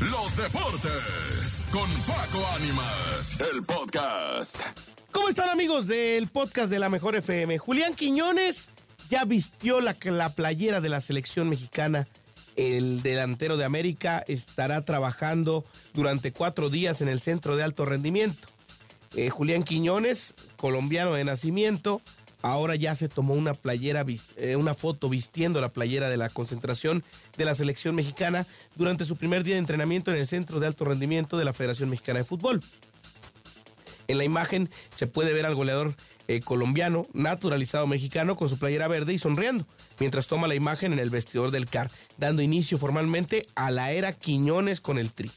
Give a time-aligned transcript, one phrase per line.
[0.00, 4.58] los deportes con Paco Ánimas, el podcast.
[5.12, 7.58] ¿Cómo están amigos del podcast de la Mejor FM?
[7.58, 8.70] Julián Quiñones
[9.10, 12.08] ya vistió la, la playera de la selección mexicana.
[12.56, 18.48] El delantero de América estará trabajando durante cuatro días en el centro de alto rendimiento.
[19.16, 22.00] Eh, Julián Quiñones, colombiano de nacimiento,
[22.42, 24.04] ahora ya se tomó una playera,
[24.36, 27.04] eh, una foto vistiendo la playera de la concentración
[27.36, 28.46] de la selección mexicana
[28.76, 31.90] durante su primer día de entrenamiento en el Centro de Alto Rendimiento de la Federación
[31.90, 32.60] Mexicana de Fútbol.
[34.08, 35.94] En la imagen se puede ver al goleador
[36.26, 39.66] eh, colombiano, naturalizado mexicano, con su playera verde y sonriendo,
[39.98, 44.12] mientras toma la imagen en el vestidor del CAR, dando inicio formalmente a la era
[44.12, 45.30] Quiñones con el Tri.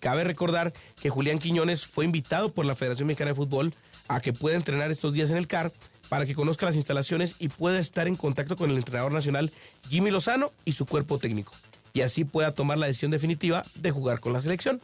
[0.00, 3.74] Cabe recordar que Julián Quiñones fue invitado por la Federación Mexicana de Fútbol
[4.08, 5.72] a que pueda entrenar estos días en el CAR
[6.12, 9.50] para que conozca las instalaciones y pueda estar en contacto con el entrenador nacional
[9.88, 11.54] Jimmy Lozano y su cuerpo técnico,
[11.94, 14.78] y así pueda tomar la decisión definitiva de jugar con la selección.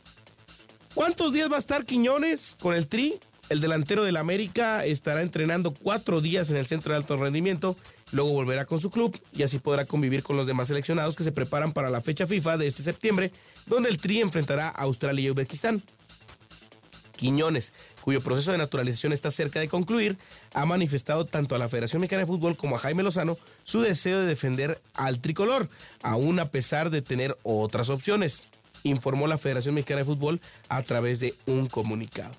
[0.94, 3.20] ¿Cuántos días va a estar Quiñones con el Tri?
[3.50, 7.76] El delantero del América estará entrenando cuatro días en el centro de alto rendimiento,
[8.10, 11.32] luego volverá con su club y así podrá convivir con los demás seleccionados que se
[11.32, 13.32] preparan para la fecha FIFA de este septiembre,
[13.66, 15.82] donde el Tri enfrentará a Australia y Uzbekistán.
[17.16, 17.74] Quiñones,
[18.08, 20.16] cuyo proceso de naturalización está cerca de concluir,
[20.54, 24.20] ha manifestado tanto a la Federación Mexicana de Fútbol como a Jaime Lozano su deseo
[24.20, 25.68] de defender al tricolor,
[26.02, 28.44] aún a pesar de tener otras opciones,
[28.82, 32.30] informó la Federación Mexicana de Fútbol a través de un comunicado.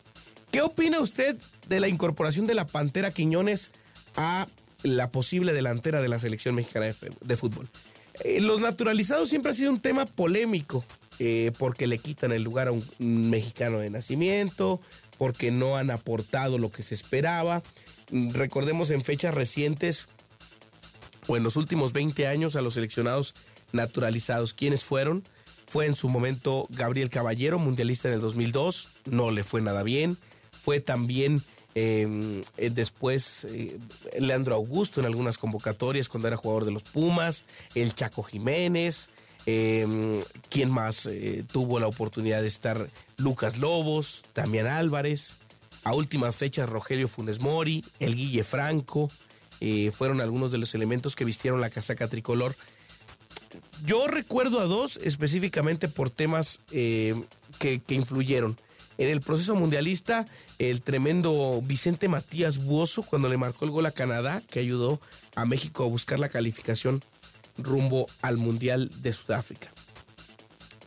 [0.50, 3.70] ¿Qué opina usted de la incorporación de la Pantera Quiñones
[4.16, 4.48] a
[4.82, 6.88] la posible delantera de la selección mexicana
[7.22, 7.68] de, fútbol?
[8.24, 10.84] Eh, los naturalizados siempre ha sido un tema polémico
[11.20, 12.84] eh, porque le quitan el lugar a un
[13.30, 14.80] mexicano de nacimiento,
[15.18, 17.62] porque no han aportado lo que se esperaba.
[18.12, 20.08] Recordemos en fechas recientes
[21.28, 23.36] o en los últimos 20 años a los seleccionados
[23.72, 24.54] naturalizados.
[24.54, 25.24] ¿Quiénes fueron?
[25.68, 30.18] Fue en su momento Gabriel Caballero, mundialista en el 2002, no le fue nada bien.
[30.52, 31.44] Fue también
[31.76, 33.78] em, eh, después eh,
[34.18, 37.44] Leandro Augusto en algunas convocatorias cuando era jugador de los Pumas,
[37.76, 39.10] el Chaco Jiménez,
[39.52, 42.88] eh, ¿Quién más eh, tuvo la oportunidad de estar?
[43.18, 45.38] Lucas Lobos, Damián Álvarez.
[45.84, 49.10] A últimas fechas, Rogelio Funes Mori, el Guille Franco.
[49.60, 52.56] Eh, fueron algunos de los elementos que vistieron la casaca tricolor.
[53.86, 57.20] Yo recuerdo a dos específicamente por temas eh,
[57.58, 58.56] que, que, influyeron.
[59.00, 60.28] En el proceso mundialista,
[60.60, 65.00] el tremendo Vicente Matías Buoso, cuando le marcó el gol a Canadá, que ayudó
[65.36, 67.02] a México a buscar la calificación
[67.64, 69.70] rumbo al Mundial de Sudáfrica.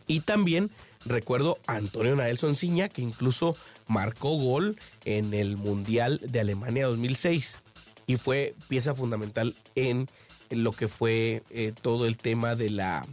[0.07, 0.71] Y también
[1.05, 3.55] recuerdo a Antonio Naelson Ciña, que incluso
[3.87, 7.59] marcó gol en el Mundial de Alemania 2006
[8.07, 10.07] y fue pieza fundamental en,
[10.49, 13.07] lo que fue eh, todo el tema de la,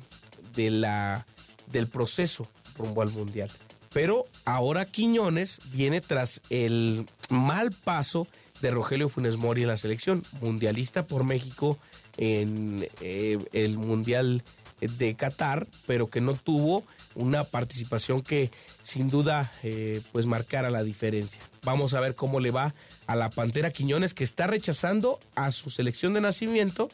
[0.55, 2.47] del proceso
[2.77, 3.51] rumbo al Mundial.
[3.93, 8.29] Pero ahora Quiñones viene tras el mal paso
[8.61, 11.79] de Rogelio Funes Mori en la selección, mundialista por México
[12.17, 14.43] en eh, el Mundial
[14.81, 16.85] de Qatar, pero que no tuvo
[17.15, 18.51] una participación que
[18.83, 21.41] sin duda eh, pues marcara la diferencia.
[21.65, 22.73] Vamos a ver cómo le va
[23.07, 26.89] a la Pantera Quiñones que está rechazando a su selección de nacimiento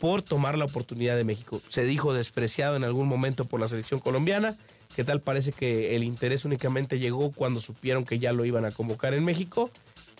[0.00, 1.60] por tomar la oportunidad de México.
[1.68, 4.56] Se dijo despreciado en algún momento por la selección colombiana.
[4.96, 8.70] ¿Qué tal parece que el interés únicamente llegó cuando supieron que ya lo iban a
[8.70, 9.70] convocar en México?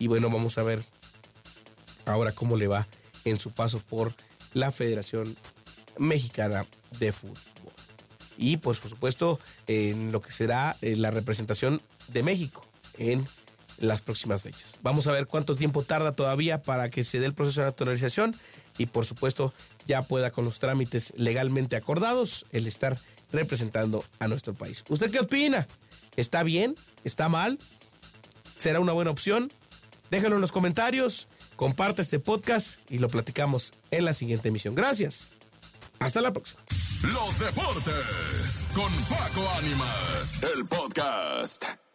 [0.01, 0.83] Y bueno, vamos a ver
[2.07, 2.89] ahora cómo le va
[3.25, 4.13] en su paso por
[4.55, 5.37] la Federación
[5.99, 6.67] Mexicana
[6.99, 7.39] de Fútbol.
[8.37, 12.67] Y pues por supuesto en lo que será eh, la representación de México
[12.97, 13.25] en
[13.79, 14.77] las próximas fechas.
[14.83, 18.35] Vamos a ver cuánto tiempo tarda todavía para que se dé el proceso de naturalización
[18.79, 19.53] y por supuesto
[19.87, 22.99] ya pueda con los trámites legalmente acordados el estar
[23.33, 24.83] representando a nuestro país.
[24.89, 25.69] ¿Usted qué opina?
[26.17, 26.75] ¿Está bien?
[27.05, 27.59] ¿Está mal?
[28.57, 29.51] ¿Será una buena opción?
[30.11, 31.29] Déjenlo en los comentarios.
[31.57, 34.75] Comparte este podcast y lo platicamos en la siguiente emisión.
[34.75, 35.31] Gracias.
[35.99, 36.61] Hasta la próxima.
[37.03, 41.90] Los deportes con Paco Ánimas, el podcast.